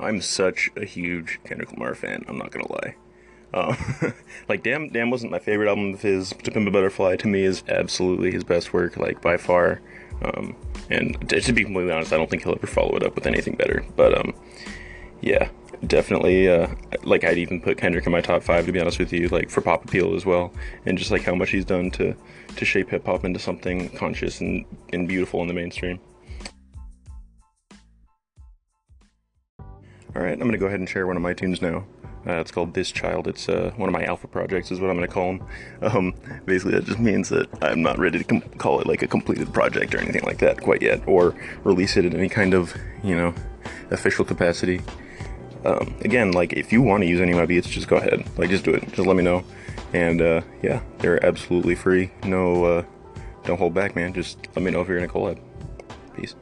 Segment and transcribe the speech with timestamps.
[0.00, 2.24] I'm such a huge Kendrick Lamar fan.
[2.28, 2.94] I'm not gonna lie.
[3.52, 4.14] Um,
[4.48, 6.30] like Damn Damn wasn't my favorite album of his.
[6.30, 9.80] To Pimp a Butterfly to me is absolutely his best work, like by far.
[10.22, 10.54] Um,
[10.90, 13.26] and to, to, be completely honest, I don't think he'll ever follow it up with
[13.26, 13.84] anything better.
[13.96, 14.34] But um,
[15.20, 15.48] yeah,
[15.86, 16.48] definitely.
[16.48, 16.68] Uh,
[17.02, 19.50] like I'd even put Kendrick in my top five to be honest with you, like
[19.50, 20.52] for pop appeal as well,
[20.86, 22.14] and just like how much he's done to
[22.56, 26.00] to shape hip hop into something conscious and, and beautiful in the mainstream.
[30.16, 31.84] All right, I'm gonna go ahead and share one of my tunes now.
[32.26, 33.28] Uh, it's called This Child.
[33.28, 35.46] It's uh, one of my alpha projects, is what I'm going to call them.
[35.80, 36.14] Um,
[36.44, 39.54] basically, that just means that I'm not ready to com- call it like a completed
[39.54, 43.16] project or anything like that quite yet, or release it in any kind of, you
[43.16, 43.34] know,
[43.90, 44.82] official capacity.
[45.64, 48.22] Um, again, like if you want to use any of my beats, just go ahead.
[48.36, 48.86] Like, just do it.
[48.92, 49.42] Just let me know.
[49.94, 52.10] And uh, yeah, they're absolutely free.
[52.24, 52.84] No, uh,
[53.44, 54.12] don't hold back, man.
[54.12, 55.40] Just let me know if you're in a collab.
[56.14, 56.34] Peace.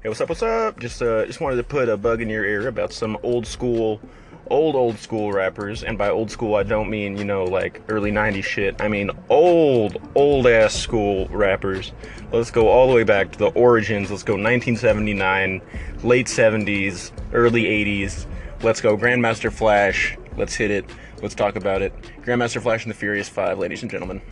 [0.00, 0.28] Hey, what's up?
[0.28, 0.78] What's up?
[0.78, 4.00] Just uh, just wanted to put a bug in your ear about some old school,
[4.48, 8.12] old old school rappers, and by old school I don't mean you know like early
[8.12, 8.80] '90s shit.
[8.80, 11.90] I mean old old ass school rappers.
[12.30, 14.08] Let's go all the way back to the origins.
[14.08, 15.60] Let's go 1979,
[16.04, 18.26] late '70s, early '80s.
[18.62, 18.96] let's go.
[18.96, 20.16] Grandmaster Flash.
[20.36, 20.84] Let's hit it.
[21.22, 21.92] Let's talk about it.
[22.22, 24.22] Grandmaster Flash and the Furious Five, ladies and gentlemen.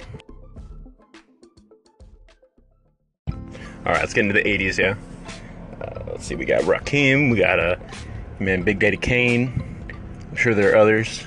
[3.29, 4.95] All right, let's get into the 80s, yeah?
[6.17, 7.77] Let's see, we got Rakim, we got uh,
[8.39, 9.53] man, Big Daddy Kane.
[10.31, 11.27] I'm sure there are others.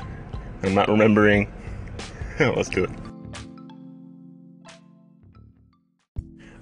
[0.64, 1.48] I'm not remembering.
[2.40, 2.90] let's do it.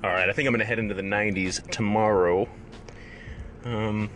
[0.03, 2.49] All right, I think I'm gonna head into the 90s tomorrow.
[3.67, 4.09] Um,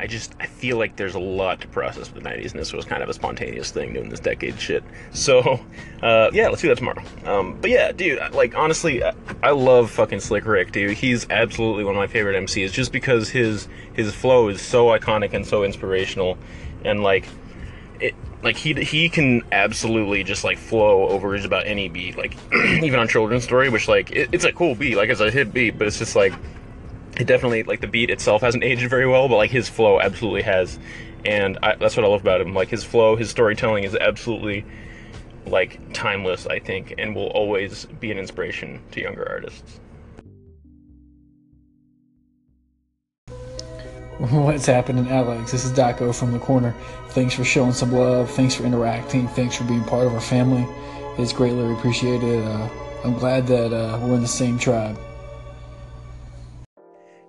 [0.00, 2.72] I just I feel like there's a lot to process with the 90s, and this
[2.72, 4.82] was kind of a spontaneous thing doing this decade shit.
[5.12, 5.60] So,
[6.02, 7.02] uh, yeah, let's do that tomorrow.
[7.24, 10.96] Um, but yeah, dude, like honestly, I, love fucking Slick Rick, dude.
[10.96, 15.34] He's absolutely one of my favorite MCs, just because his his flow is so iconic
[15.34, 16.36] and so inspirational,
[16.84, 17.28] and like
[18.00, 22.36] it like he he can absolutely just like flow over just about any beat like
[22.82, 25.54] even on children's story which like it, it's a cool beat like it's a hit
[25.54, 26.34] beat but it's just like
[27.18, 30.42] it definitely like the beat itself hasn't aged very well but like his flow absolutely
[30.42, 30.78] has
[31.24, 34.64] and I, that's what i love about him like his flow his storytelling is absolutely
[35.46, 39.80] like timeless i think and will always be an inspiration to younger artists
[44.18, 45.52] What's happening, Alex?
[45.52, 46.74] This is Daco from the corner.
[47.10, 48.30] Thanks for showing some love.
[48.30, 49.28] Thanks for interacting.
[49.28, 50.66] Thanks for being part of our family.
[51.18, 52.42] It's greatly appreciated.
[52.42, 52.66] Uh,
[53.04, 54.98] I'm glad that uh, we're in the same tribe.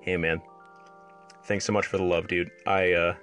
[0.07, 0.41] Hey man.
[1.43, 2.49] Thanks so much for the love dude.
[2.65, 3.15] I uh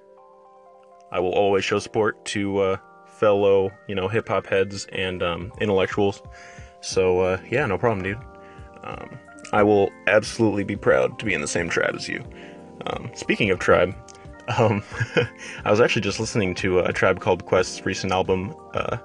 [1.12, 2.76] i will always show support to uh
[3.06, 6.20] fellow you know hip-hop heads and um intellectuals.
[6.82, 8.19] So uh yeah no problem dude.
[8.82, 9.19] Um
[9.54, 12.22] i will absolutely be proud to be in the same tribe as you.
[12.87, 13.94] Um speaking of tribe
[14.58, 14.82] um
[15.64, 18.98] i was actually just listening to a tribe called quest's recent album uh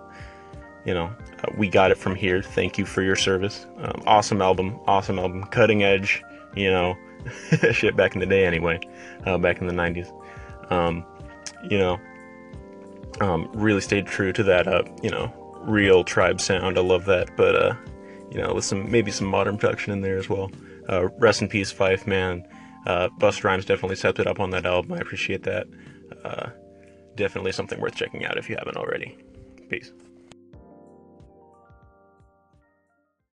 [0.84, 1.06] you know
[1.46, 3.68] uh, we got it from here thank you for your service.
[3.78, 5.46] Um, awesome album awesome album.
[5.46, 6.22] Cutting edge
[6.58, 6.98] you know
[7.72, 8.80] shit back in the day anyway
[9.26, 10.12] uh, back in the 90s
[10.72, 11.06] um,
[11.70, 12.00] you know
[13.22, 16.78] um, really stayed true to that uh, you know real tribe sound.
[16.78, 17.76] I love that but uh,
[18.32, 20.52] you know with some maybe some modern production in there as well.
[20.88, 22.48] Uh, rest in peace Phife man.
[22.86, 24.94] Uh, Rhymes definitely stepped it up on that album.
[24.94, 25.68] I appreciate that.
[26.24, 26.50] Uh,
[27.16, 29.18] definitely something worth checking out if you haven't already.
[29.70, 29.92] Peace